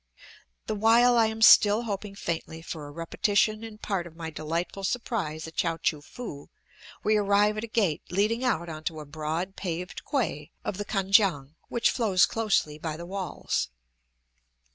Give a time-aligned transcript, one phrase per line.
[0.65, 4.83] The while I am still hoping faintly for a repetition in part of my delightful
[4.83, 6.49] surprise at Chao choo foo,
[7.03, 10.85] we arrive at a gate leading out on to a broad paved quay of the
[10.85, 13.69] Kan kiang, which flows close by the walls.